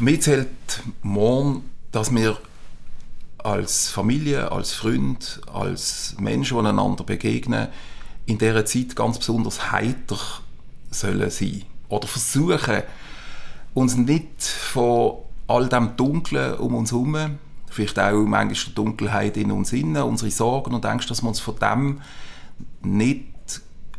[0.00, 0.48] Für mich zählt
[1.02, 1.62] morgen,
[1.92, 2.38] dass wir
[3.36, 7.68] als Familie, als Freund, als Menschen, die einander begegnen,
[8.24, 10.16] in dieser Zeit ganz besonders heiter
[10.90, 11.64] sollen sein.
[11.90, 12.82] Oder versuchen,
[13.74, 17.38] uns nicht von all dem Dunklen um uns herum,
[17.68, 21.40] vielleicht auch manchmal die Dunkelheit in uns innen, unsere Sorgen und Ängste, dass wir uns
[21.40, 22.00] von dem
[22.82, 23.26] nicht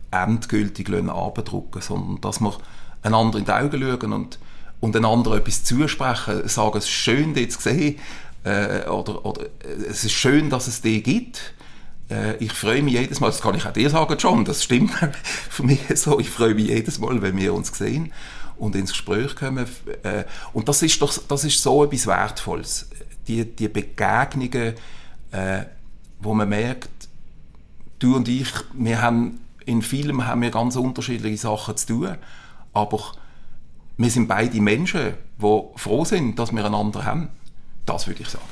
[0.10, 2.58] endgültig abdrucken sondern dass wir
[3.04, 4.40] einander in die Augen schauen und,
[4.82, 8.00] und einander etwas zusprechen, sagen, es ist schön, dich zu sehen,
[8.44, 9.46] äh, oder, oder
[9.90, 11.54] es ist schön, dass es dich gibt.
[12.10, 14.92] Äh, ich freue mich jedes Mal, das kann ich auch dir sagen, John, das stimmt
[15.50, 18.12] für mich so, ich freue mich jedes Mal, wenn wir uns sehen
[18.58, 19.66] und ins Gespräch kommen.
[20.04, 22.90] Äh, und das ist doch, das ist so etwas Wertvolles.
[23.28, 24.74] Die, die Begegnungen,
[25.32, 25.64] äh,
[26.20, 26.90] wo man merkt,
[28.00, 32.18] du und ich, wir haben in vielem haben wir ganz unterschiedliche Sachen zu tun,
[32.74, 33.14] aber
[34.02, 37.30] wir sind beide Menschen, die froh sind, dass wir einander haben.
[37.86, 38.46] Das würde ich sagen.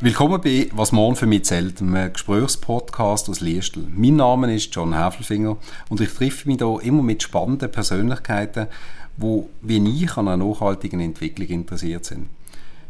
[0.00, 3.86] Willkommen bei «Was morgen für mich zählt», einem Gesprächspodcast aus Liestel.
[3.94, 5.56] Mein Name ist John Häfelfinger
[5.88, 8.68] und ich treffe mich hier immer mit spannenden Persönlichkeiten,
[9.16, 12.28] die wie ich an einer nachhaltigen Entwicklung interessiert sind.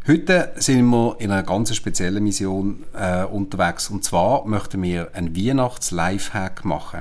[0.09, 3.91] Heute sind wir in einer ganz speziellen Mission äh, unterwegs.
[3.91, 7.01] Und zwar möchten wir einen Weihnachts-Lifehack machen.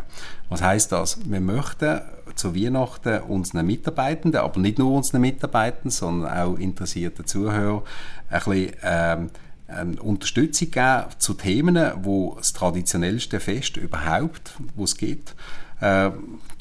[0.50, 1.20] Was heißt das?
[1.24, 2.02] Wir möchten
[2.34, 7.84] zu Weihnachten unseren Mitarbeitenden, aber nicht nur unseren Mitarbeitenden, sondern auch interessierten Zuhörern
[8.32, 9.30] ein bisschen ähm,
[9.68, 15.36] eine Unterstützung geben zu Themen, wo das traditionellste Fest überhaupt, wo es gibt,
[15.82, 16.12] äh,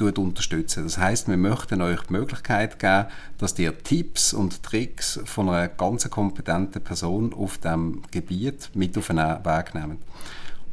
[0.01, 0.85] unterstützen.
[0.85, 3.07] Das heißt, wir möchten euch die Möglichkeit geben,
[3.39, 9.09] dass ihr Tipps und Tricks von einer ganz kompetenten Person auf dem Gebiet mit auf
[9.09, 10.01] den Weg nehmt.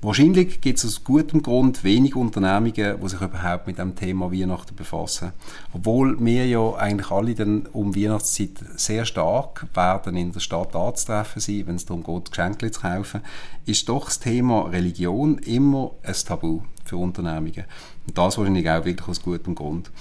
[0.04, 4.76] Wahrscheinlich gibt es aus gutem Grund wenig Unternehmungen, die sich überhaupt mit dem Thema Weihnachten
[4.76, 5.32] befassen.
[5.74, 11.40] Obwohl wir ja eigentlich alle dann um Weihnachtszeit sehr stark werden in der Stadt anzutreffen
[11.40, 13.22] sein, wenn es darum geht, Geschenke zu kaufen,
[13.68, 17.66] ist doch das Thema Religion immer ein Tabu für Unternehmungen.
[18.08, 19.92] Und das wahrscheinlich auch wirklich aus gutem Grund.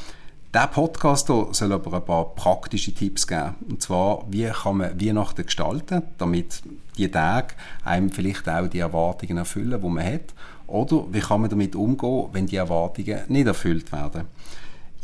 [0.53, 3.55] Der Podcast hier soll aber ein paar praktische Tipps geben.
[3.69, 6.63] Und zwar, wie kann man Weihnachten gestalten, damit
[6.97, 10.35] die Tage einem vielleicht auch die Erwartungen erfüllen, die man hat.
[10.67, 14.27] Oder wie kann man damit umgehen, wenn die Erwartungen nicht erfüllt werden.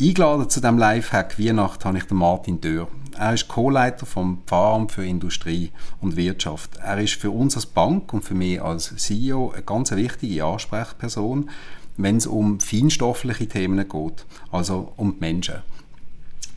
[0.00, 2.88] Eingeladen zu dem Lifehack Weihnacht habe ich den Martin Dörr.
[3.16, 5.70] Er ist Co-Leiter vom Pfarramt für Industrie
[6.02, 6.76] und Wirtschaft.
[6.82, 11.48] Er ist für uns als Bank und für mich als CEO eine ganz wichtige Ansprechperson,
[11.96, 15.56] wenn es um feinstoffliche Themen geht, also um die Menschen.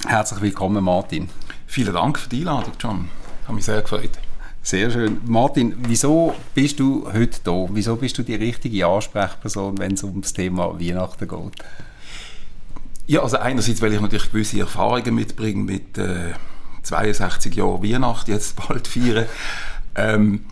[0.07, 1.29] Herzlich willkommen, Martin.
[1.67, 3.09] Vielen Dank für die Einladung, John.
[3.41, 4.11] Ich habe mich sehr gefreut.
[4.61, 5.21] Sehr schön.
[5.25, 7.67] Martin, wieso bist du heute da?
[7.71, 11.53] Wieso bist du die richtige Ansprechperson, wenn es um das Thema Weihnachten geht?
[13.07, 16.33] Ja, also einerseits, weil ich natürlich gewisse Erfahrungen mitbringe mit äh,
[16.83, 19.25] 62 Jahren Weihnachten jetzt bald feiern.
[19.95, 20.45] Ähm,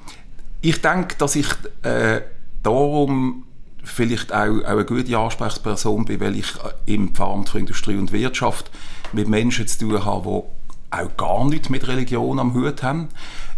[0.62, 1.48] ich denke, dass ich
[1.84, 2.22] äh,
[2.64, 3.47] darum
[3.88, 8.12] vielleicht auch, auch eine gute Ansprechperson bin, weil ich äh, im Pfarramt für Industrie und
[8.12, 8.70] Wirtschaft
[9.14, 13.10] mit Menschen zu tun habe, die auch gar nichts mit Religion am Hut haben.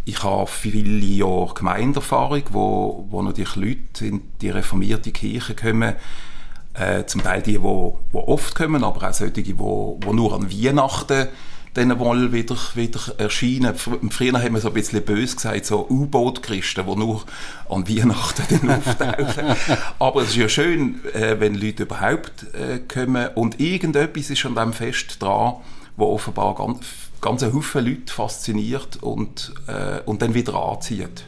[0.06, 5.96] Ich habe viele Jahre Gemeindeerfahrung, wo, wo natürlich Leute in die reformierte Kirche kommen,
[6.74, 10.52] äh, zum Teil die, die, die oft kommen, aber auch solche, die, die nur an
[10.52, 11.28] Weihnachten
[11.74, 13.76] dann mal wieder, wieder erscheinen.
[13.76, 17.24] Früher haben wir so ein bisschen böse gesagt, so U-Boot-Christen, die nur
[17.70, 19.56] an Weihnachten auftauchen.
[20.00, 24.56] Aber es ist ja schön, äh, wenn Leute überhaupt äh, kommen und irgendetwas ist an
[24.56, 25.56] diesem Fest dran,
[25.96, 26.86] wo offenbar ganz,
[27.22, 31.26] ganz einen Haufen Leute fasziniert und, äh, und dann wieder anzieht.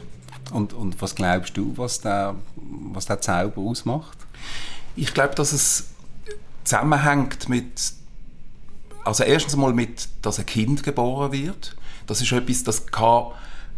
[0.52, 4.18] Und, und was glaubst du, was der, was der Zauber ausmacht?
[4.96, 5.90] Ich glaube, dass es
[6.64, 7.94] zusammenhängt mit
[9.04, 11.76] also erstens mal mit, dass ein Kind geboren wird.
[12.06, 13.26] Das ist etwas, das kann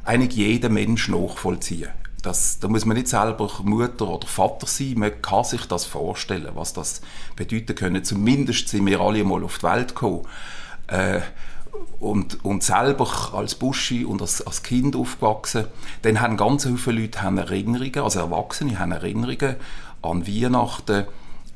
[0.05, 1.91] eigentlich jeder Mensch nachvollziehen.
[2.23, 6.49] Das, da muss man nicht selber Mutter oder Vater sein, man kann sich das vorstellen,
[6.55, 7.03] was das
[7.37, 8.03] bedeuten könnte.
[8.03, 10.27] Zumindest sind wir alle mal auf die Welt gekommen.
[10.87, 11.21] Äh,
[12.01, 15.67] und, und selber als Buschi und als, als Kind aufgewachsen,
[16.03, 19.57] dann haben ganz viele Leute haben Erinnerungen, also Erwachsene haben Erinnerungen
[20.03, 21.07] an Weihnachten,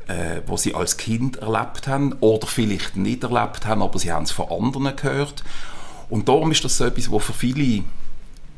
[0.09, 4.25] äh, was sie als Kind erlebt haben oder vielleicht nicht erlebt haben, aber sie haben
[4.25, 5.45] es von anderen gehört.
[6.09, 7.85] Und darum ist das so etwas, was für viele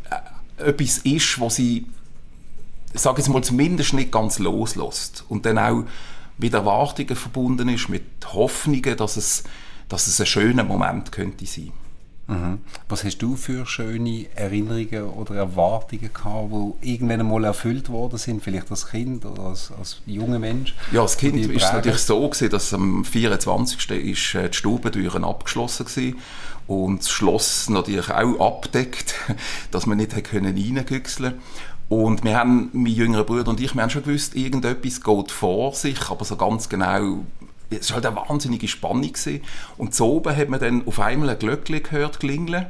[0.09, 1.87] äh, etwas ist, was sie,
[2.95, 5.25] ich sage jetzt mal, zumindest nicht ganz loslässt.
[5.29, 5.85] Und dann auch
[6.39, 9.45] mit Erwartungen verbunden ist, mit Hoffnungen, dass es,
[9.89, 11.73] dass es ein schöner Moment könnte sein.
[12.31, 12.61] Mhm.
[12.89, 18.41] Was hast du für schöne Erinnerungen oder Erwartungen gehabt, die irgendwann einmal erfüllt worden sind,
[18.41, 20.77] vielleicht als Kind oder als, als junger Mensch?
[20.93, 23.91] Ja, als Kind ist es natürlich so gewesen, dass am 24.
[23.91, 26.13] ist äh, die Stubentüren abgeschlossen war
[26.69, 29.15] und das Schloss natürlich auch abdeckt,
[29.73, 31.35] dass man nicht reingüchseln konnte.
[31.89, 35.75] Und wir haben, mein jüngerer Bruder und ich, wir haben schon gewusst, irgendetwas geht vor
[35.75, 37.25] sich, aber so ganz genau
[37.71, 39.01] es war halt eine wahnsinnige Spannung.
[39.01, 39.43] Gewesen.
[39.77, 42.67] Und so oben hat man dann auf einmal ein Glöckchen gehört klingeln.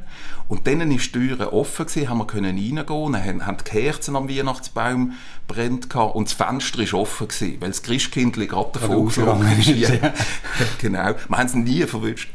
[0.47, 4.15] Und dann war die Tür offen, gewesen, haben wir können reingehen, dann haben die Kerzen
[4.15, 5.13] am Weihnachtsbaum
[5.47, 9.67] brennt und das Fenster war offen, gewesen, weil das Christkind gerade davor geflogen ist.
[9.67, 10.13] Ja.
[10.81, 12.29] genau, wir haben es nie verwünscht.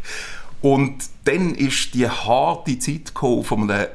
[0.62, 3.86] Und dann ist die harte Zeit gekommen von einem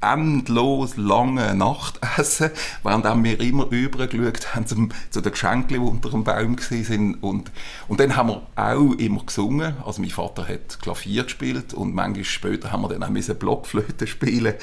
[0.00, 2.50] endlos langen Nachtessen,
[2.82, 7.14] während wir immer übergeschaut haben zum, zu den Geschenken, die unter dem Baum waren.
[7.16, 7.50] Und,
[7.88, 9.74] und dann haben wir auch immer gesungen.
[9.84, 14.54] Also mein Vater hat Klavier gespielt und manchmal später haben wir dann auch Blockflöte spielen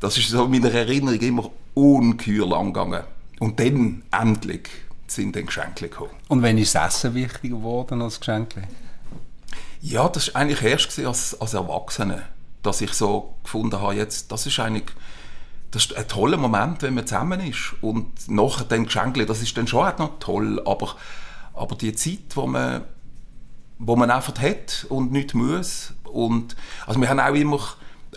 [0.00, 3.02] Das ist so in meiner Erinnerung immer ungeheuer lang gegangen.
[3.38, 4.68] Und dann endlich
[5.06, 6.12] sind dann Geschenke gekommen.
[6.28, 8.62] Und wann ist das Essen wichtiger geworden als Geschenke?
[9.80, 12.22] Ja, das war eigentlich erst als, als Erwachsene
[12.62, 14.92] dass ich so gefunden habe, jetzt, das ist eigentlich
[15.72, 17.74] das ist ein toller Moment, wenn man zusammen ist.
[17.80, 20.96] Und nachher dann Geschenke, das ist dann schon auch noch toll, aber,
[21.54, 22.82] aber die Zeit, wo man,
[23.78, 25.94] wo man einfach hat und nicht muss.
[26.04, 26.56] Und,
[26.86, 27.58] also wir haben auch immer,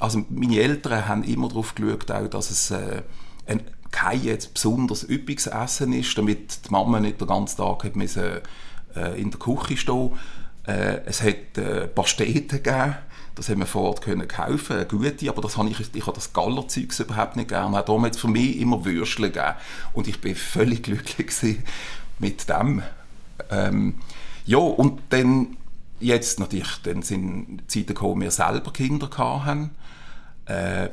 [0.02, 3.04] also meine Eltern haben immer darauf geschaut, auch, dass es äh,
[3.48, 3.62] ein,
[3.92, 8.42] kein jetzt besonders üppiges Essen ist, damit die Mama nicht den ganzen Tag hat müssen,
[8.98, 10.12] äh, in der Küche stehen.
[10.68, 12.96] Äh, es hat äh, Pasteten gegeben,
[13.36, 16.16] das haben wir vor Ort können kaufen, eine gute, aber das habe ich, ich habe
[16.16, 17.84] das Gallerzeugs überhaupt nicht gerne.
[17.86, 19.56] Darum hat es für mich immer Würstle gegeben.
[19.94, 21.58] Und ich bin völlig glücklich
[22.20, 22.82] mit dem.
[23.52, 23.96] Ähm,
[24.46, 25.58] ja, und dann,
[26.00, 29.72] jetzt natürlich, dann sind Zeiten gekommen, wo wir selber Kinder hatten.
[30.46, 30.90] Äh,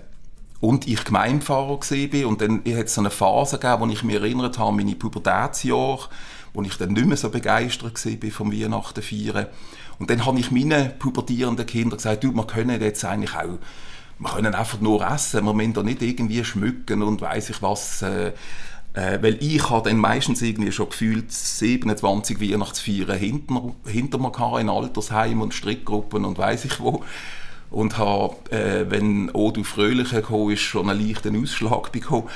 [0.61, 2.29] und ich Gemeindefahrer war.
[2.29, 6.09] Und dann hat es so eine Phase gegeben, wo ich mich erinnert habe, meine Pubertätsjahre,
[6.55, 9.47] wo ich dann nicht mehr so begeistert war vom Weihnachten feiern.
[10.03, 13.61] Und dann habe ich meinen pubertierenden Kindern gesagt, du, wir können jetzt eigentlich auch,
[14.19, 18.03] wir können einfach nur essen, wir müssen da nicht irgendwie schmücken und weiß ich was,
[18.03, 18.33] äh,
[18.95, 24.61] äh, weil ich habe dann meistens irgendwie schon gefühlt 27 Weihnachtsfeiern hinter, hinter mir gehabt,
[24.61, 27.05] in Altersheimen und Strickgruppen und weiß ich wo.
[27.71, 32.29] Und habe, äh, wenn «Oh, du Fröhliche» gekommen schon einen leichten Ausschlag bekommen.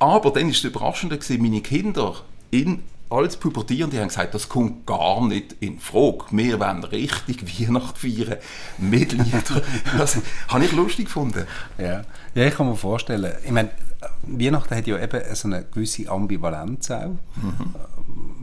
[0.00, 2.16] Aber dann war es überraschend, meine Kinder
[2.50, 2.82] in
[3.12, 6.24] als Pubertierende haben gesagt, das kommt gar nicht in Frage.
[6.30, 8.38] Wir wollen richtig Weihnachten feiern
[8.78, 9.62] mit Liedern.
[9.98, 10.18] Das
[10.48, 11.46] habe ich lustig gefunden.
[11.78, 12.02] Ja.
[12.34, 13.32] ja, ich kann mir vorstellen.
[13.44, 13.70] Ich meine,
[14.22, 17.08] Weihnachten hat ja eben so eine gewisse Ambivalenz auch.
[17.08, 17.74] Mhm.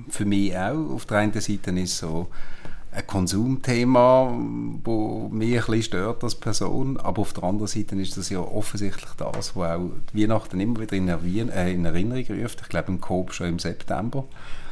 [0.10, 0.92] Für mich auch.
[0.92, 2.28] Auf der einen Seite ist es so,
[3.00, 4.38] ein Konsumthema,
[4.84, 8.40] das mich ein bisschen stört als Person, aber auf der anderen Seite ist das ja
[8.40, 12.62] offensichtlich das, was auch die Weihnachten immer wieder in, äh, in Erinnerung ruft.
[12.62, 14.26] Ich glaube im Coop schon im September.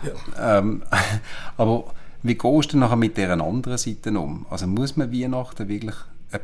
[0.04, 0.60] Ja.
[0.60, 0.84] Ähm,
[1.58, 1.94] aber
[2.24, 4.46] wie gehst du nachher mit dieser anderen Seite um?
[4.50, 5.96] Also muss man Weihnachten wirklich
[6.32, 6.42] ein,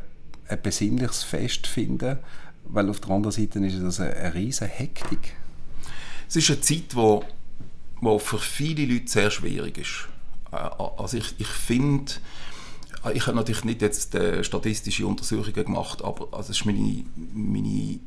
[0.48, 2.18] ein besinnliches Fest finden,
[2.64, 5.34] weil auf der anderen Seite ist das eine, eine riesige Hektik.
[6.28, 7.24] Es ist eine Zeit, die wo,
[8.00, 10.08] wo für viele Leute sehr schwierig ist
[10.54, 12.12] also ich, ich finde,
[13.04, 17.04] äh, ich habe natürlich nicht jetzt äh, statistische Untersuchungen gemacht, aber also das ist meine,
[17.32, 18.00] meine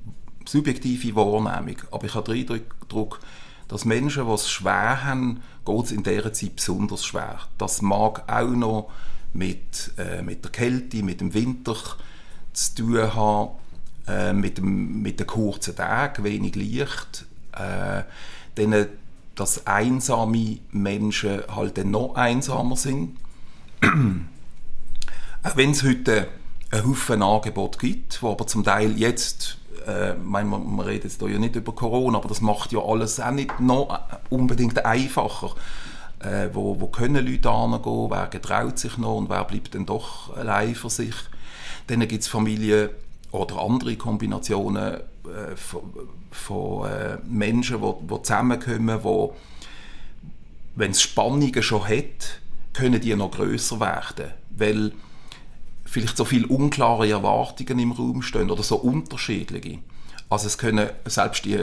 [0.45, 1.77] subjektive Wahrnehmung.
[1.91, 3.19] Aber ich habe den Eindruck,
[3.67, 7.39] dass Menschen, die es schwer haben, geht es in dieser Zeit besonders schwer.
[7.57, 8.89] Das mag auch noch
[9.33, 11.75] mit, äh, mit der Kälte, mit dem Winter
[12.53, 13.51] zu tun haben,
[14.07, 17.25] äh, mit, dem, mit den kurzen Tagen, wenig Licht.
[17.51, 18.03] Äh,
[19.37, 23.17] dass einsame Menschen halt dann noch einsamer sind.
[23.81, 26.27] Auch wenn es heute
[26.71, 31.21] einen Haufen Angebot gibt, wo aber zum Teil jetzt, äh, mein, man, man redet jetzt
[31.21, 35.55] hier ja nicht über Corona, aber das macht ja alles auch nicht noch unbedingt einfacher.
[36.19, 40.35] Äh, wo, wo können Leute hingehen, wer getraut sich noch und wer bleibt dann doch
[40.35, 41.13] allein für sich.
[41.85, 42.89] Dann gibt es Familien
[43.31, 45.81] oder andere Kombinationen äh, von,
[46.31, 49.29] von äh, Menschen, die, die zusammenkommen, die,
[50.75, 52.39] wenn es Spannungen schon hat,
[52.73, 54.91] können die noch größer werden, weil
[55.85, 59.79] vielleicht so viele unklare Erwartungen im Raum stehen oder so unterschiedliche.
[60.29, 61.57] Also es können selbst die,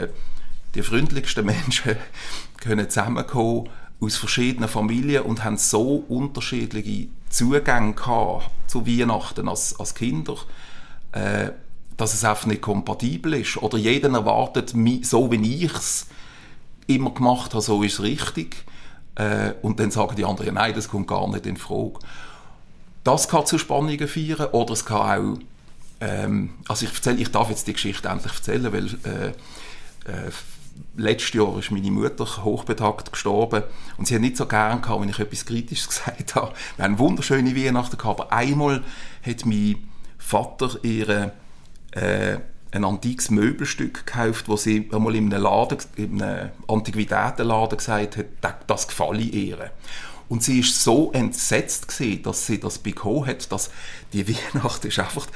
[0.73, 1.95] die freundlichsten Menschen
[2.59, 3.69] können zusammenkommen
[4.01, 7.95] aus verschiedenen Familien und haben so unterschiedliche Zugänge
[8.67, 10.35] zu Weihnachten als, als Kinder,
[11.15, 11.51] äh,
[11.97, 13.57] dass es einfach nicht kompatibel ist.
[13.57, 16.07] Oder jeder erwartet, so wie ich es
[16.87, 18.65] immer gemacht habe, so ist es richtig.
[19.15, 21.99] Äh, und dann sagen die anderen, nein, das kommt gar nicht in Frage.
[23.03, 25.39] Das kann zu Spannungen führen oder es kann auch
[26.01, 30.31] ähm, also ich erzähle, ich darf jetzt die Geschichte endlich erzählen, weil äh, äh,
[30.97, 33.63] letztes Jahr ist meine Mutter hochbetagt gestorben
[33.97, 36.53] und sie hat nicht so gern gehabt, wenn ich etwas Kritisches gesagt habe.
[36.75, 38.83] Wir haben wunderschöne Weihnachten gehabt, aber einmal
[39.25, 39.89] hat mein
[40.25, 41.33] Vater ihre
[41.91, 42.37] äh,
[42.71, 48.57] ein antikes Möbelstück gekauft, wo sie einmal in einem Laden, in einem Antiquitätenladen gesagt hat,
[48.67, 49.71] das gefalle ihr.
[50.27, 53.69] Und sie ist so entsetzt gewesen, dass sie das bekommen hat, dass
[54.13, 55.27] die Weihnacht ist einfach,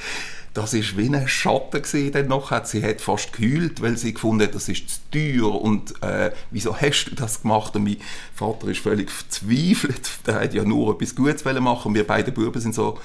[0.54, 2.52] das ist wie ein Schatten dann noch.
[2.64, 6.76] Sie hat fast gehüllt, weil sie gefunden hat, das ist zu teuer und äh, wieso
[6.76, 7.76] hast du das gemacht?
[7.76, 7.98] Und mein
[8.34, 10.10] Vater ist völlig verzweifelt.
[10.26, 11.94] Der hat ja nur etwas Gutes machen.
[11.94, 12.98] Wir beide Buben sind so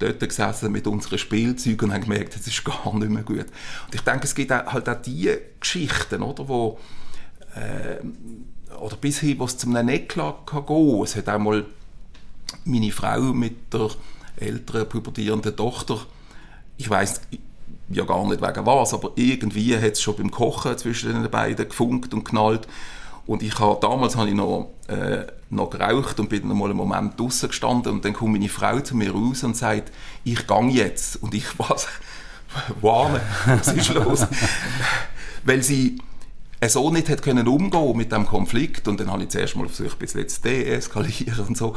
[0.00, 3.46] dort gesessen mit unseren Spielzeugen und haben gemerkt, das ist gar nicht mehr gut.
[3.86, 6.78] Und ich denke, es gibt halt auch diese Geschichten, oder, wo
[7.54, 11.02] äh, oder bis hin, wo es zu einem Eklat kann gehen.
[11.02, 11.66] Es hat einmal
[12.64, 13.90] meine Frau mit der
[14.36, 16.00] älteren pubertierenden Tochter,
[16.76, 17.20] ich weiß
[17.90, 21.68] ja gar nicht wegen was, aber irgendwie hat es schon beim Kochen zwischen den beiden
[21.68, 22.66] gefunkt und knallt.
[23.30, 26.76] Und ich habe, damals habe ich noch, äh, noch geraucht und bin dann mal einen
[26.76, 29.92] Moment draußen gestanden und dann kommt meine Frau zu mir raus und sagt,
[30.24, 31.22] ich gang jetzt.
[31.22, 31.86] Und ich was?
[32.80, 34.26] Warne, was ist los?
[35.44, 36.02] Weil sie
[36.66, 40.00] so nicht hat können umgehen mit dem Konflikt und dann habe ich zuerst mal versucht,
[40.00, 41.76] bis jetzt deeskalieren und so.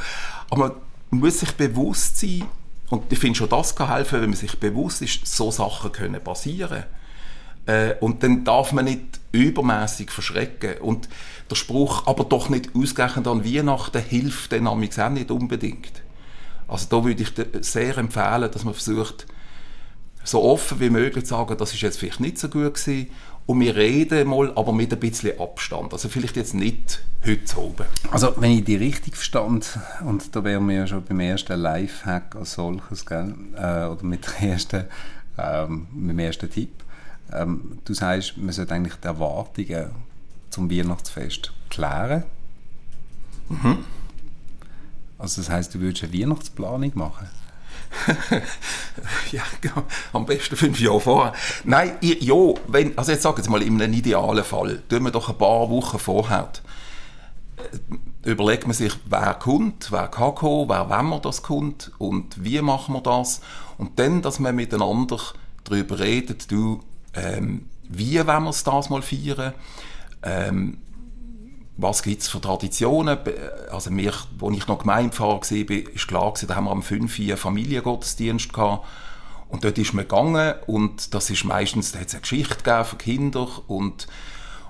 [0.50, 0.78] Aber
[1.12, 2.46] man muss sich bewusst sein,
[2.90, 6.24] und ich finde schon das kann helfen, wenn man sich bewusst ist, so Sachen können
[6.24, 6.86] passieren.
[7.66, 10.78] Äh, und dann darf man nicht übermäßig verschrecken.
[10.82, 11.08] Und
[11.50, 16.04] der Spruch, aber doch nicht ausgerechnet an Weihnachten, hilft dann auch nicht unbedingt.
[16.68, 17.34] Also da würde ich
[17.66, 19.28] sehr empfehlen, dass man versucht,
[20.24, 23.10] so offen wie möglich zu sagen, das ist jetzt vielleicht nicht so gut gewesen
[23.46, 25.92] und wir reden mal, aber mit ein bisschen Abstand.
[25.92, 27.86] Also vielleicht jetzt nicht heute oben.
[28.10, 32.36] Also wenn ich die richtig verstand, und da wären wir ja schon beim ersten Lifehack
[32.38, 33.34] als solches, gell?
[33.56, 34.86] Äh, oder mit, der ersten,
[35.38, 36.72] ähm, mit dem ersten Tipp.
[37.32, 39.92] Ähm, du sagst, man sollte eigentlich die Erwartungen
[40.50, 42.24] zum Weihnachtsfest klären.
[43.50, 43.80] Mhm.
[45.18, 47.28] Also das heißt, du würdest eine Weihnachtsplanung machen?
[49.32, 49.84] ja, genau.
[50.12, 51.34] am besten fünf Jahre vorher.
[51.64, 52.36] Nein, ja,
[52.68, 55.70] wenn, also jetzt sag jetzt mal, in einem idealen Fall, tun wir doch ein paar
[55.70, 56.50] Wochen vorher,
[58.24, 62.44] äh, überlegt man sich, wer kommt, wer kann kommen, wer wenn man das kommt und
[62.44, 63.42] wie machen wir das.
[63.78, 65.20] Und dann, dass man miteinander
[65.64, 66.82] darüber redet, du,
[67.14, 69.54] ähm, wie wollen wir es das mal feiern,
[70.24, 70.78] ähm,
[71.76, 73.18] was gibt es für Traditionen?
[73.72, 77.20] Also mir, als ich noch Gemeindepfarrer war, ist klar gewesen, da haben wir am 5
[77.20, 78.86] Uhr Familiengottesdienst gehabt.
[79.50, 82.86] Und dort ist man gegangen und das ist meistens, da hat es eine Geschichte gegeben
[82.86, 84.08] für Kinder und,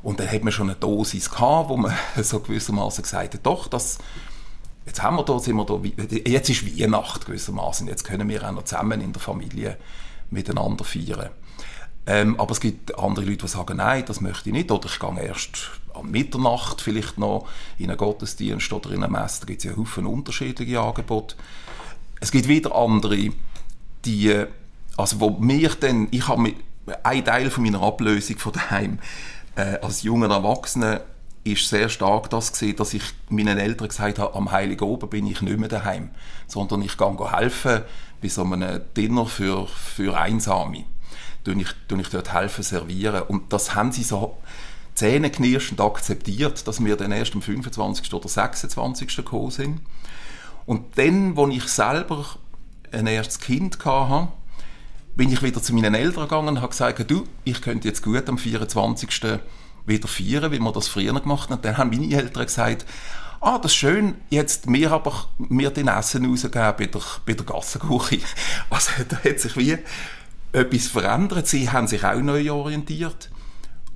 [0.02, 3.68] und dann hat man schon eine Dosis gehabt, wo man so gewissermaßen gesagt hat, doch,
[3.68, 4.00] das,
[4.86, 5.80] jetzt haben wir da, sind wir da,
[6.26, 9.78] jetzt ist Weihnacht gewissermaßen, jetzt können wir auch noch zusammen in der Familie
[10.32, 11.30] miteinander feiern.
[12.06, 15.00] Ähm, aber es gibt andere Leute, die sagen, nein, das möchte ich nicht, oder ich
[15.00, 19.42] gehe erst an Mitternacht vielleicht noch in einen Gottesdienst oder in eine Messe.
[19.42, 21.36] Da gibt es ja Haufen unterschiedliche Angebote.
[22.20, 23.30] Es gibt wieder andere,
[24.06, 24.46] die,
[24.98, 26.56] also wo mich dann, ich habe mit,
[27.04, 29.00] ein Teil von meiner Ablösung von daheim
[29.56, 31.02] äh, als junger Erwachsener
[31.46, 35.28] ist sehr stark das gesehen, dass ich meinen Eltern gesagt habe, am Heiligen Oben bin
[35.28, 36.10] ich nicht mehr daheim,
[36.48, 37.82] sondern ich gehe helfen
[38.22, 40.86] bei so einem Dinner für, für Einsame.
[41.44, 43.24] Tue ich, tue ich dort helfen, servieren.
[43.24, 44.38] Und das haben sie so
[44.96, 48.14] zähneknirschend akzeptiert, dass wir dann erst am 25.
[48.14, 49.16] oder 26.
[49.16, 49.82] gekommen sind.
[50.66, 52.26] Und dann, als ich selber
[52.92, 54.30] ein erstes Kind hatte,
[55.16, 58.28] bin ich wieder zu meinen Eltern gegangen und habe gesagt, du, ich könnte jetzt gut
[58.30, 59.40] am 24.
[59.86, 61.58] wieder feiern, wie wir das früher gemacht haben.
[61.58, 62.86] Und dann haben meine Eltern gesagt,
[63.42, 67.46] ah, das ist schön, jetzt mir aber mir den Essen rausgeben bei der, bei der
[67.46, 68.22] Gassenküche.
[68.70, 69.78] Also da hat sich wie
[70.54, 71.48] etwas verändert.
[71.48, 73.30] Sie haben sich auch neu orientiert.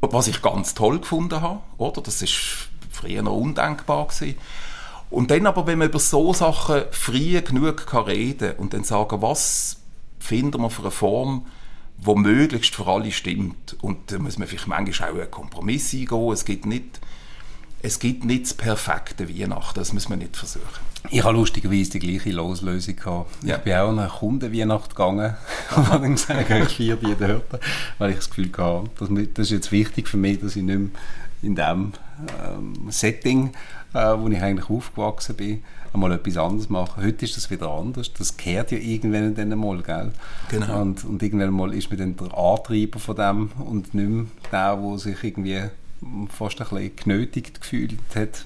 [0.01, 2.01] Was ich ganz toll gefunden habe, oder?
[2.01, 4.35] Das ist früher noch undenkbar gewesen.
[5.09, 9.21] Und dann aber, wenn man über so Sachen früh genug kann reden und dann sagen,
[9.21, 9.77] was
[10.19, 11.45] finden wir für eine Form,
[11.97, 13.77] die möglichst für alle stimmt.
[13.81, 16.31] Und da muss man vielleicht manchmal auch einen Kompromiss eingehen.
[16.31, 16.99] Es gibt nicht,
[17.81, 20.65] es gibt nicht das perfekte Weihnachten, das muss man nicht versuchen.
[21.09, 23.43] Ich habe lustigerweise die gleiche Loslösung gehabt.
[23.43, 23.57] Ja.
[23.57, 25.35] Ich bin auch an eine Kundenweihnacht gegangen
[25.75, 27.61] und habe dann gesagt, ich feiere die dort,
[27.97, 28.89] weil ich das Gefühl hatte,
[29.33, 30.89] das ist jetzt wichtig für mich, dass ich nicht mehr
[31.41, 31.93] in dem
[32.43, 33.53] ähm, Setting,
[33.93, 37.01] äh, wo ich eigentlich aufgewachsen bin, einmal etwas anderes mache.
[37.01, 38.11] Heute ist das wieder anders.
[38.13, 40.11] Das kehrt ja irgendwann dann einmal, gell?
[40.49, 40.81] Genau.
[40.81, 44.75] Und, und irgendwann mal ist man dann der Antreiber von dem und nicht mehr der,
[44.75, 45.61] der sich irgendwie
[46.29, 48.45] fast ein bisschen genötigt gefühlt hat,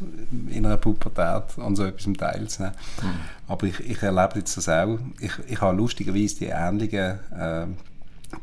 [0.49, 2.75] in einer Pubertät an so etwas teilzunehmen.
[3.01, 3.09] Mhm.
[3.47, 4.99] Aber ich, ich erlebe jetzt das auch.
[5.19, 7.65] Ich, ich habe lustigerweise die ähnlichen äh,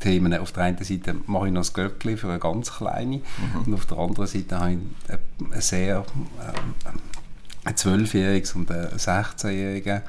[0.00, 0.34] Themen.
[0.34, 3.62] Auf der einen Seite mache ich noch das Göckli für eine ganz kleine mhm.
[3.66, 4.78] und auf der anderen Seite habe ich
[5.52, 6.88] ein sehr äh,
[7.64, 10.02] ein zwölfjähriges und ein 16-jährigen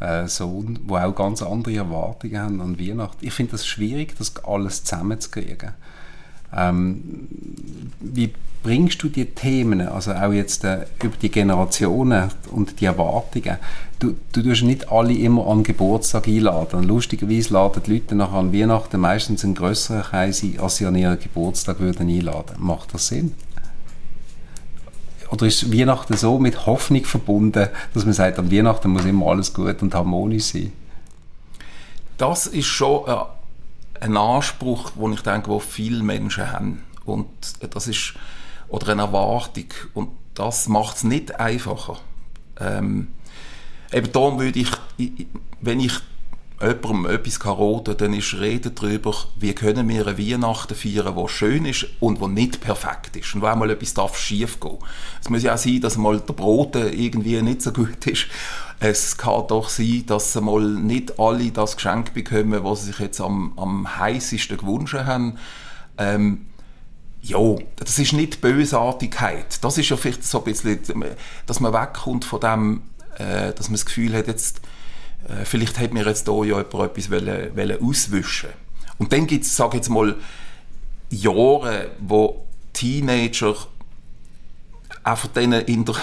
[0.00, 3.24] äh, Sohn, die auch ganz andere Erwartungen haben an Weihnachten.
[3.24, 5.72] Ich finde das schwierig, das alles zusammenzukriegen.
[6.54, 7.28] Ähm,
[8.00, 13.56] wie bringst du die Themen, also auch jetzt äh, über die Generationen und die Erwartungen,
[13.98, 16.82] du, du tust nicht alle immer an Geburtstag einladen.
[16.82, 20.96] Lustigerweise laden die Leute nachher an Weihnachten meistens einen größeren Kreis ein, als sie an
[20.96, 22.56] ihren Geburtstag würden einladen.
[22.58, 23.34] Macht das Sinn?
[25.30, 29.52] Oder ist Weihnachten so mit Hoffnung verbunden, dass man sagt, an Weihnachten muss immer alles
[29.52, 30.72] gut und harmonisch sein?
[32.16, 33.14] Das ist schon äh,
[34.00, 36.84] ein Anspruch, den ich denke, wo viele Menschen haben.
[37.04, 37.28] Und
[37.74, 38.14] das ist,
[38.68, 39.66] oder eine Erwartung.
[39.94, 41.98] Und das macht es nicht einfacher.
[42.60, 43.08] Ähm,
[43.92, 44.70] eben darum würde ich,
[45.60, 45.94] wenn ich
[46.60, 51.64] jemandem etwas roten dann ist Reden darüber, wie können wir eine Weihnachten feiern, die schön
[51.64, 53.34] ist und die nicht perfekt ist.
[53.34, 54.78] Und wo einmal etwas darf schief gehen.
[55.20, 58.26] Es muss ja auch sein, dass mal der Brot irgendwie nicht so gut ist.
[58.80, 63.20] Es kann doch sein, dass mal nicht alle das Geschenk bekommen, was sie sich jetzt
[63.20, 65.38] am, am heißesten gewünscht haben.
[65.96, 66.46] Ähm,
[67.22, 67.38] ja,
[67.76, 69.62] das ist nicht Bösartigkeit.
[69.62, 70.80] Das ist ja vielleicht so ein bisschen,
[71.46, 72.82] dass man wegkommt von dem,
[73.16, 74.60] äh, dass man das Gefühl hat, jetzt
[75.26, 78.50] äh, vielleicht hat mir jetzt hier ja jemand etwas wollen, wollen auswischen
[78.98, 80.16] Und dann gibt es, sage jetzt mal,
[81.10, 83.54] Jahre, wo Teenager
[85.02, 85.96] einfach denen in der,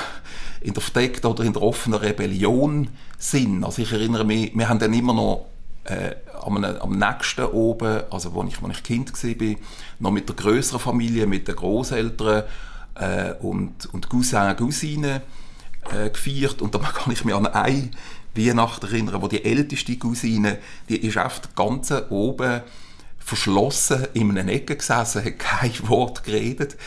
[0.61, 3.63] in der verdeckten oder in der offenen Rebellion sind.
[3.63, 5.45] Also ich erinnere mich, wir haben dann immer noch
[5.85, 9.55] äh, am, am nächsten oben, also wo ich, wo ich Kind war,
[9.99, 12.43] noch mit der größeren Familie, mit den Großeltern
[12.95, 15.21] äh, und, und Cousin, Cousinen
[15.91, 16.61] äh, gefeiert.
[16.61, 17.91] Und da kann ich mich an eine
[18.35, 20.57] Weihnacht erinnern, wo die älteste Cousine,
[20.89, 22.61] die ist der ganzen oben
[23.17, 26.77] verschlossen in einer Ecke gesessen, hat kein Wort geredet.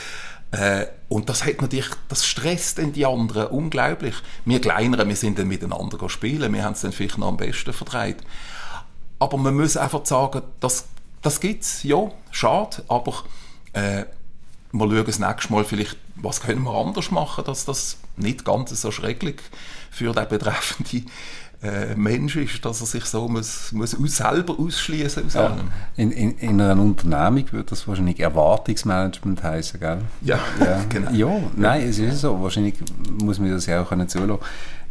[0.50, 4.14] Äh, und das hat natürlich, das stresst dann die anderen unglaublich.
[4.44, 7.72] Wir Kleineren, wir sind dann miteinander spielen, wir haben es dann vielleicht noch am besten
[7.72, 8.18] verdreht.
[9.18, 10.86] Aber man muss einfach sagen, das,
[11.22, 13.24] das gibt es, ja, schade, aber
[13.72, 14.04] äh,
[14.72, 18.70] wir schauen das nächste Mal vielleicht, was können wir anders machen, dass das nicht ganz
[18.80, 19.36] so schrecklich
[19.90, 21.06] für den betreffenden
[21.62, 25.56] äh, Mensch ist, dass er sich so muss, muss selber ausschließen aus ja.
[25.96, 30.02] In, in, in, einer Unternehmung würde das wahrscheinlich Erwartungsmanagement heißen, gell?
[30.22, 30.84] Ja, ja.
[30.88, 31.10] genau.
[31.10, 32.40] Ja, nein, es ist so.
[32.40, 32.74] Wahrscheinlich
[33.22, 34.42] muss man das ja auch können zulassen.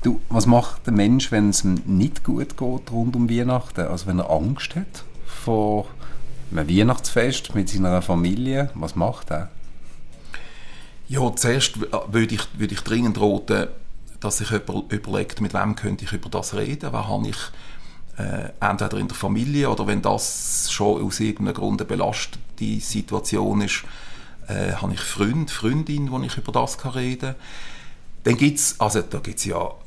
[0.04, 3.82] Du, was macht der Mensch, wenn es ihm nicht gut geht rund um Weihnachten?
[3.82, 5.88] Also wenn er Angst hat vor
[6.52, 9.50] einem Weihnachtsfest mit seiner Familie, was macht er?
[11.10, 13.67] Ja, zuerst würde ich, würde ich dringend raten,
[14.20, 17.38] dass sich jemand überlegt, mit wem könnte ich über das reden, wer habe ich
[18.17, 23.62] äh, entweder in der Familie oder wenn das schon aus irgendeinem Grund eine belastende Situation
[23.62, 23.84] ist,
[24.48, 27.36] äh, habe ich Freund, Freundin, wo ich über das kann reden kann.
[28.24, 29.78] Dann gibt es, also da gibt ja auch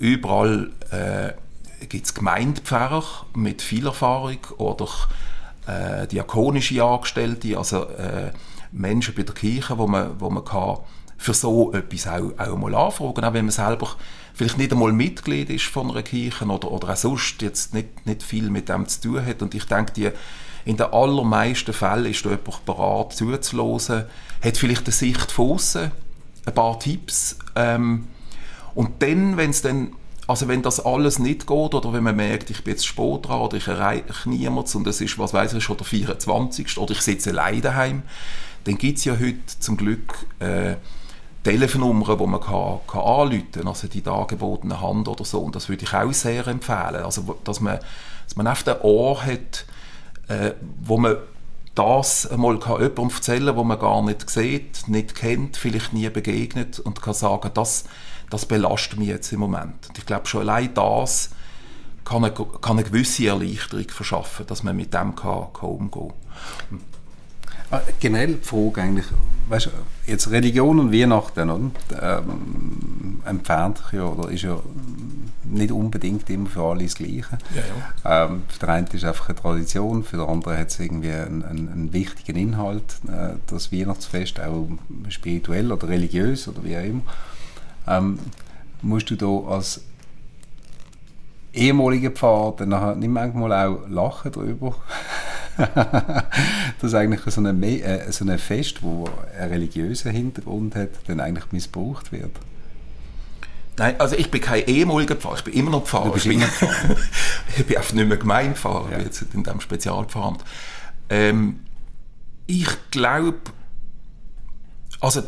[0.00, 4.88] überall äh, gibt's Gemeindepfarrer mit viel Erfahrung oder
[5.66, 8.32] äh, diakonische Angestellte, also äh,
[8.72, 10.78] Menschen bei der Kirche, wo man, wo man kann
[11.16, 13.96] für so etwas auch, auch mal anfragen, auch wenn man selber
[14.34, 18.22] vielleicht nicht einmal Mitglied ist von einer Kirche oder, oder auch sonst jetzt nicht, nicht
[18.22, 19.42] viel mit dem zu tun hat.
[19.42, 20.10] Und ich denke, die,
[20.64, 24.04] in den allermeisten Fällen ist da jemand bereit zuzuhören,
[24.42, 25.90] hat vielleicht eine Sicht von außen,
[26.46, 27.36] ein paar Tipps.
[27.56, 28.06] Ähm,
[28.74, 29.92] und dann, wenn es dann
[30.28, 33.40] also wenn das alles nicht geht oder wenn man merkt, ich bin jetzt spät dran
[33.40, 36.76] oder ich erreiche niemanden und es ist, was weiß ich, schon der 24.
[36.76, 38.02] oder ich sitze alleine daheim,
[38.64, 40.76] dann gibt es ja heute zum Glück äh,
[41.44, 45.40] Telefonnummern, die man kann, kann anrufen kann, also die dargebotene Hand oder so.
[45.40, 47.02] Und das würde ich auch sehr empfehlen.
[47.04, 47.78] Also, dass man,
[48.24, 49.64] dass man auf den Ohr hat,
[50.28, 51.16] äh, wo man
[51.74, 56.10] das einmal kann jemandem erzählen kann, wo man gar nicht sieht, nicht kennt, vielleicht nie
[56.10, 57.84] begegnet und kann sagen, das,
[58.30, 59.88] das belastet mich jetzt im Moment.
[59.88, 61.30] Und ich glaube, schon allein das
[62.04, 66.12] kann eine, kann eine gewisse Erleichterung verschaffen, dass man mit dem kann, kann umgehen
[66.70, 66.80] kann.
[68.00, 69.06] Generell die Frage eigentlich,
[69.48, 69.70] weißt,
[70.06, 71.70] jetzt Religion und Weihnachten, oder?
[72.00, 74.58] Ähm, entfernt ja, oder ist ja
[75.44, 77.38] nicht unbedingt immer für alle das Gleiche.
[77.54, 77.62] Ja,
[78.04, 78.24] ja.
[78.24, 81.12] Ähm, für den einen ist es einfach eine Tradition, für den anderen hat es irgendwie
[81.12, 84.68] einen, einen, einen wichtigen Inhalt, äh, das Weihnachtsfest, auch
[85.08, 87.02] spirituell oder religiös oder wie auch immer.
[87.86, 88.18] Ähm,
[88.82, 89.82] musst du da als
[91.52, 94.76] ehemaliger Pfarrer dann nicht manchmal auch lachen darüber?
[96.80, 102.12] dass eigentlich so ein äh, so Fest, wo einen religiösen Hintergrund hat, dann eigentlich missbraucht
[102.12, 102.30] wird.
[103.76, 106.14] Nein, also ich bin kein ehemaliger Pfarrer, ich bin immer noch Pfarrer.
[106.16, 106.42] Ich bin,
[107.56, 108.98] ich bin einfach nicht mehr Gemeindepfarrer, ja.
[108.98, 110.44] jetzt in diesem Spezialpfarramt.
[111.10, 111.60] Ähm,
[112.46, 113.38] ich glaube,
[115.00, 115.22] also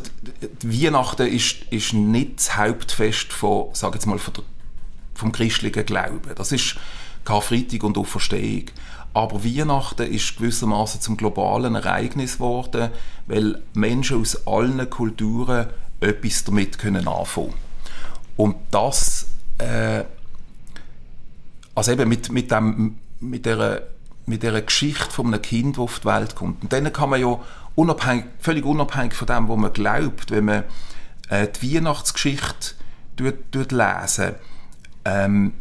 [0.63, 4.43] die Weihnachten ist, ist nicht das Hauptfest von, sag jetzt mal, von der,
[5.13, 6.31] vom christlichen Glauben.
[6.35, 6.75] Das ist
[7.23, 8.65] Karfreitag und Auferstehung.
[9.13, 12.91] Aber Weihnachten ist gewissermaßen zum globalen Ereignis geworden,
[13.27, 15.67] weil Menschen aus allen Kulturen
[15.99, 17.53] etwas damit können anfangen.
[18.37, 20.03] Und das, äh,
[21.75, 23.83] also eben mit, mit, dem, mit, der,
[24.25, 26.63] mit der Geschichte von einem Kind, das auf die Welt kommt.
[26.63, 27.39] Und dann kann man ja
[27.75, 30.63] unabhängig, völlig unabhängig von dem, was man glaubt, wenn man
[31.29, 32.75] äh, die Weihnachtsgeschichte
[33.15, 34.35] tut, tut lesen,
[35.05, 35.53] ähm,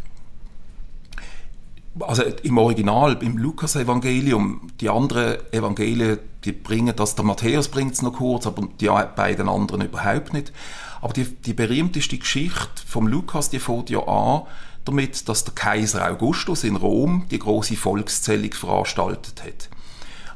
[1.98, 8.03] also im Original, im Lukas-Evangelium, die anderen Evangelien, die bringen das, der Matthäus bringt es
[8.03, 10.53] noch kurz, aber die beiden anderen überhaupt nicht.
[11.00, 14.42] Aber die, die berühmteste Geschichte vom Lukas, die fängt ja an
[14.85, 19.68] damit, dass der Kaiser Augustus in Rom die große Volkszählung veranstaltet hat.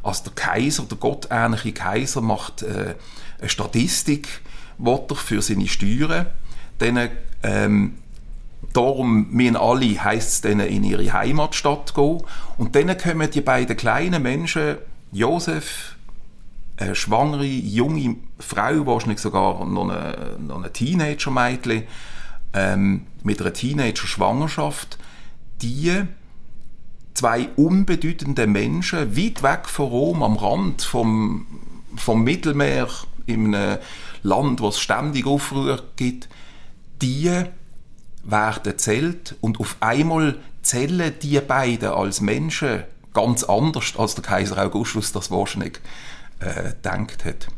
[0.03, 2.95] Also der Kaiser, der gottähnliche Kaiser, macht äh,
[3.41, 4.43] eine Statistik,
[5.15, 6.27] für seine Steuern.
[6.79, 7.11] Dann
[7.43, 7.95] ähm,
[8.75, 12.23] Darum müssen alle, heisst es in ihre Heimatstadt gehen.
[12.59, 14.77] Und dann kommen die beiden kleinen Menschen,
[15.13, 15.95] Josef,
[16.77, 21.85] eine schwangere, junge Frau, wahrscheinlich sogar noch eine, noch eine Teenager-Mädchen,
[22.53, 24.99] ähm, mit einer Teenager-Schwangerschaft,
[25.63, 26.03] die
[27.15, 31.47] zwei unbedeutende Menschen, weit weg von Rom, am Rand vom,
[31.95, 32.89] vom Mittelmeer,
[33.27, 33.79] in einem
[34.25, 36.29] Land, wo es ständig Aufruhr gibt,
[37.01, 37.31] die
[38.25, 44.59] werden zählt und auf einmal zählen die beiden als Menschen ganz anders, als der Kaiser
[44.59, 45.81] Augustus das wahrscheinlich
[46.41, 47.49] äh, gedacht hat.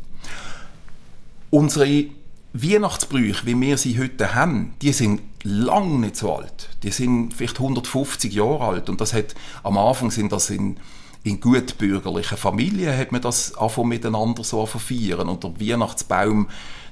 [1.49, 2.05] Unsere
[2.53, 6.69] Weihnachtsbrüche, wie wir sie heute haben, die sind lang nicht so alt.
[6.83, 10.77] Die sind vielleicht 150 Jahre alt und das hat, am Anfang sind das in,
[11.23, 16.49] in gutbürgerlichen Familien hat man das angefangen miteinander so feiern und der Weihnachtsbaum,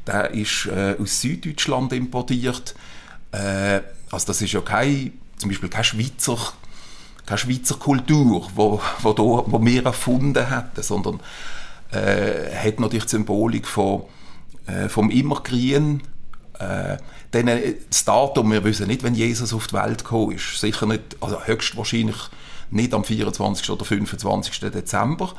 [0.07, 2.75] der ist äh, aus Süddeutschland importiert
[3.35, 6.37] äh, also das ist ja kein, zum Beispiel keine Schweizer,
[7.25, 11.19] keine Schweizer Kultur, wo, wo, da, wo wir erfunden hätten, sondern
[11.91, 14.03] äh, hat natürlich die Symbolik von,
[14.67, 16.01] äh, vom Immergrün.
[16.59, 16.97] Äh,
[17.31, 20.59] dann äh, das Datum, wir wissen nicht, wenn Jesus auf die Welt gekommen ist.
[20.59, 22.17] Sicher nicht, also höchstwahrscheinlich
[22.71, 23.69] nicht am 24.
[23.69, 24.59] oder 25.
[24.71, 25.33] Dezember.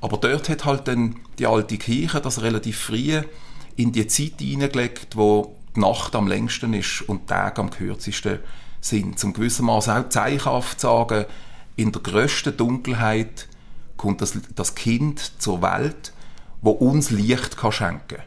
[0.00, 3.20] Aber dort hat halt dann die alte Kirche das relativ früh
[3.76, 8.40] in die Zeit hineingelegt, wo die Nacht am längsten ist und die Tage am kürzesten
[8.80, 9.18] sind.
[9.18, 11.26] Zum gewissen Maß auch zeichenhaft sagen,
[11.76, 13.48] in der grössten Dunkelheit
[13.96, 16.12] kommt das, das Kind zur Welt,
[16.60, 18.22] wo uns Licht kann schenken.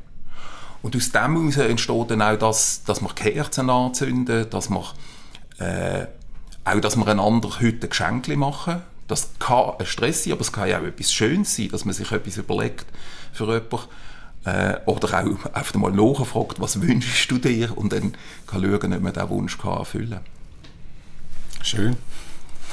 [0.82, 4.84] Und aus dem heraus entsteht dann auch das, dass wir Kerzen anzünden, dass wir,
[5.60, 6.08] äh,
[6.66, 8.82] auch, dass wir einander heute Geschenke machen.
[9.08, 12.12] Das kann ein Stress sein, aber es kann auch etwas Schönes sein, dass man sich
[12.12, 12.86] etwas überlegt
[13.34, 13.88] für jemanden.
[14.44, 17.78] Äh, oder auch einfach mal nachfragt, was wünschst du dir?
[17.78, 18.14] Und dann
[18.48, 20.22] kann schauen, ob man diesen Wunsch kann erfüllen kann.
[21.64, 21.98] Schön.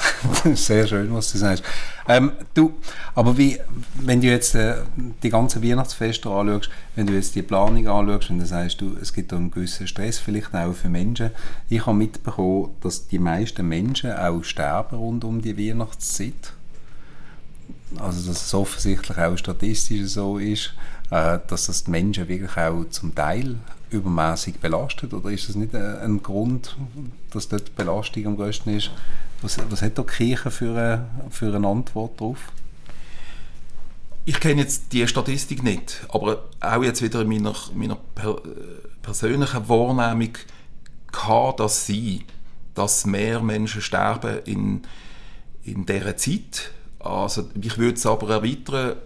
[0.54, 1.62] Sehr schön, was du sagst.
[2.06, 2.72] Ähm, du,
[3.14, 3.58] aber wie,
[4.00, 4.76] wenn du jetzt äh,
[5.22, 9.12] die ganzen Weihnachtsfeste anschaust, wenn du jetzt die Planung anschaust, wenn du sagst, du, es
[9.12, 11.30] gibt einen gewissen Stress vielleicht auch für Menschen.
[11.68, 16.52] Ich habe mitbekommen, dass die meisten Menschen auch sterben rund um die Weihnachtszeit.
[17.98, 20.72] Also, dass es offensichtlich auch statistisch so ist
[21.10, 23.56] äh, dass das die Menschen wirklich auch zum Teil
[23.90, 25.14] übermäßig belastet?
[25.14, 26.76] Oder ist das nicht ein Grund,
[27.30, 28.90] dass dort die Belastung am größten ist?
[29.42, 32.52] Was, was hat da die Kirche für eine, für eine Antwort darauf?
[34.24, 38.36] Ich kenne jetzt die Statistik nicht, aber auch jetzt wieder in meiner, meiner per,
[39.00, 40.34] persönlichen Wahrnehmung
[41.12, 42.24] kann das sein,
[42.74, 44.82] dass mehr Menschen sterben in,
[45.64, 48.96] in dieser Zeit also ich würde es aber erweitern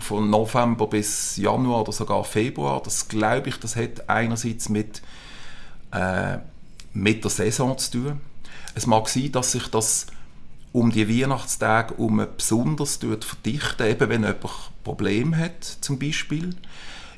[0.00, 2.82] von November bis Januar oder sogar Februar.
[2.82, 5.00] Das glaube ich, das hat einerseits mit,
[5.92, 6.38] äh,
[6.92, 8.20] mit der Saison zu tun.
[8.74, 10.06] Es mag sein, dass sich das
[10.72, 14.50] um die Weihnachtstage um besonders verdichten, eben wenn jemand
[14.84, 16.54] Probleme hat, zum Beispiel.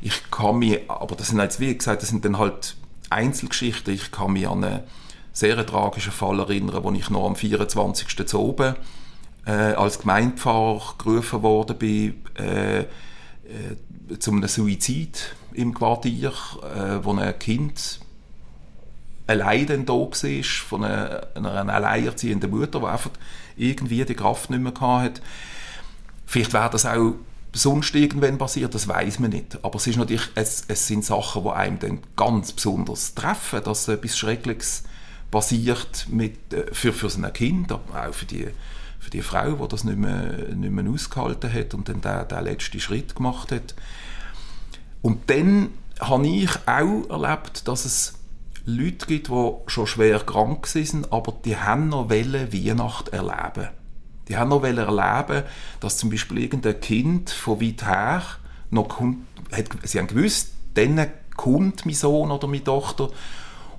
[0.00, 2.76] Ich kann mich, aber das sind jetzt, wie gesagt, das sind dann halt
[3.11, 3.92] Einzelgeschichten.
[3.92, 4.84] Ich kann mich an einen
[5.32, 8.28] sehr tragischen Fall erinnern, wo ich noch am 24.
[8.28, 8.76] zu oben
[9.48, 12.84] äh, als Gemeindepfarrer gerufen worden bin, äh, äh,
[14.18, 16.32] zu einem Suizid im Quartier,
[16.62, 18.00] äh, wo ein Kind
[19.26, 23.11] allein dann da war, von einer, einer alleinerziehenden Mutter, die einfach
[23.56, 25.22] irgendwie die Kraft nicht mehr hatte.
[26.26, 27.14] Vielleicht wäre das auch
[27.54, 29.58] sonst irgendwann passiert, das weiß man nicht.
[29.64, 33.88] Aber es, ist natürlich, es, es sind Sachen, die einem dann ganz besonders treffen, dass
[33.88, 34.84] etwas Schreckliches
[35.30, 38.48] passiert mit, äh, für, für so ein Kind, aber auch für die
[38.98, 42.44] für die Frau, die das nicht mehr, nicht mehr ausgehalten hat und dann den, den
[42.44, 43.74] letzten Schritt gemacht hat.
[45.02, 48.14] Und dann habe ich auch erlebt, dass es
[48.64, 53.68] Leute gibt, die schon schwer krank sind, aber die haben noch Weihnacht erleben.
[54.28, 55.44] Die haben noch erleben,
[55.80, 58.22] dass zum Beispiel irgendein Kind von weit her
[58.70, 59.18] noch kommt,
[59.52, 63.11] hat, sie haben gewusst, dann kommt mein Sohn oder meine Tochter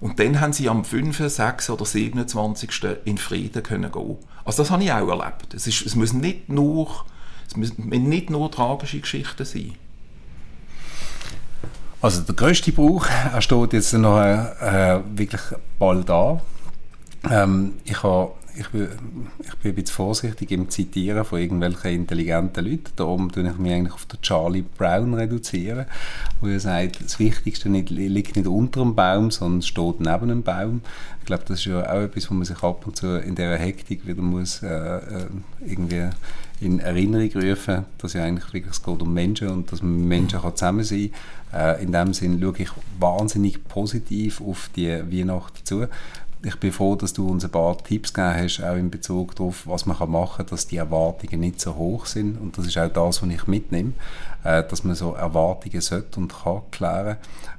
[0.02, 1.70] und dann haben sie am 5., 6.
[1.72, 2.70] oder 27.
[3.06, 4.18] in Frieden können gehen.
[4.46, 5.54] Also das habe ich auch erlebt.
[5.54, 7.06] Es, ist, es müssen nicht nur
[7.50, 9.74] es müssen nicht nur tragische Geschichten sein.
[12.02, 15.42] Also der größte Bruch, er steht jetzt noch äh, wirklich
[15.80, 16.42] bald an.
[17.30, 18.90] Ähm, ich habe ich bin,
[19.40, 22.92] ich bin ein bisschen vorsichtig im Zitieren von irgendwelchen intelligenten Leuten.
[22.96, 25.86] Darum tue ich mich eigentlich auf den Charlie Brown reduzieren,
[26.42, 30.82] wo er sagt, das Wichtigste liegt nicht unter dem Baum, sondern steht neben einem Baum.
[31.22, 33.58] Ich glaube, das ist ja auch etwas, wo man sich ab und zu in dieser
[33.58, 35.28] Hektik wieder muss äh, äh
[35.66, 36.10] irgendwie
[36.62, 40.08] in Erinnerung rufen, dass ja eigentlich wirklich es geht um Menschen und dass man mit
[40.08, 41.12] Menschen kann zusammen sein
[41.52, 41.78] kann.
[41.78, 42.70] Äh, in dem Sinn schaue ich
[43.00, 45.88] wahnsinnig positiv auf die Weihnachten zu
[46.42, 49.68] ich bin froh, dass du uns ein paar Tipps gegeben hast, auch in Bezug darauf,
[49.68, 52.40] was man machen kann, dass die Erwartungen nicht so hoch sind.
[52.40, 53.92] Und das ist auch das, was ich mitnehme,
[54.46, 57.18] äh, dass man so Erwartungen sollte und kann klären.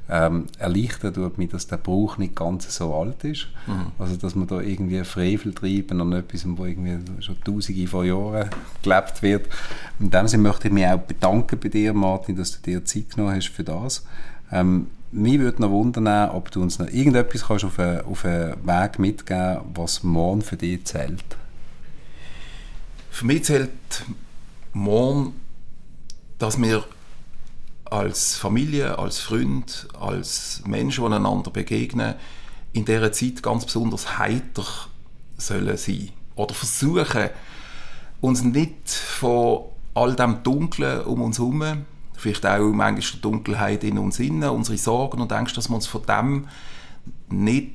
[0.09, 3.49] Ähm, erleichtert tut mir, dass der Brauch nicht ganz so alt ist.
[3.67, 3.93] Mhm.
[3.99, 8.49] Also, dass man da irgendwie Frevel treiben an etwas, wo irgendwie schon tausende von Jahren
[8.83, 9.49] gelebt wird.
[10.01, 13.11] In dem Sinne möchte ich mich auch bedanken bei dir, Martin, dass du dir Zeit
[13.11, 14.05] genommen hast für das.
[14.51, 18.55] Ähm, mich würde noch wundern, ob du uns noch irgendetwas kannst auf, einen, auf einen
[18.67, 21.25] Weg mitgeben was morgen für dich zählt.
[23.11, 23.71] Für mich zählt
[24.73, 25.35] morgen,
[26.39, 26.85] dass wir
[27.85, 32.15] als Familie, als Freund, als Menschen, die einander begegnen,
[32.73, 34.65] in dieser Zeit ganz besonders heiter
[35.37, 36.11] sollen sein.
[36.37, 37.31] Oder versuchen,
[38.21, 41.85] uns nicht von all dem Dunklen um uns herum
[42.21, 45.87] vielleicht auch manchmal die Dunkelheit in uns innen, unsere Sorgen und Ängste, dass wir uns
[45.87, 46.49] von dem
[47.29, 47.73] nicht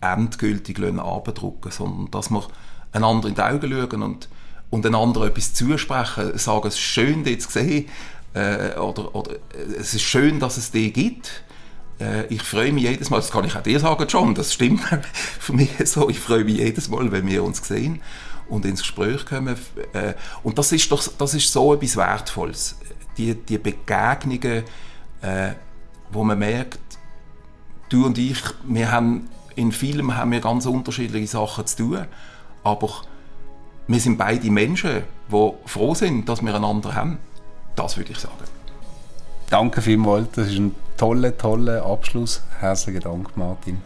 [0.00, 2.46] endgültig abdrucken sondern dass wir
[2.92, 4.28] einander in die Augen schauen und,
[4.70, 7.88] und einander etwas zusprechen, sagen, es ist schön, dich zu sehen,
[8.34, 9.36] äh, oder, oder
[9.78, 11.44] es ist schön, dass es dich gibt.
[12.00, 14.82] Äh, ich freue mich jedes Mal, das kann ich auch dir sagen, John, das stimmt
[15.40, 18.00] für mich so, ich freue mich jedes Mal, wenn wir uns sehen
[18.48, 19.56] und ins Gespräch kommen.
[19.92, 22.76] Äh, und das ist, doch, das ist so etwas Wertvolles
[23.16, 24.64] die, die Begegnungen,
[25.22, 25.52] äh,
[26.10, 26.78] wo man merkt,
[27.88, 32.06] du und ich, wir haben in vielem haben wir ganz unterschiedliche Sachen zu tun,
[32.64, 32.90] aber
[33.86, 37.18] wir sind beide Menschen, die froh sind, dass wir einander haben.
[37.76, 38.34] Das würde ich sagen.
[39.50, 42.42] Danke vielmals, das ist ein toller, toller Abschluss.
[42.60, 43.82] Herzlichen Dank, Martin.